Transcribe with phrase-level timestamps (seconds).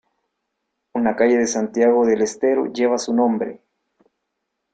[0.95, 3.61] Una calle de Santiago del Estero lleva su nombre.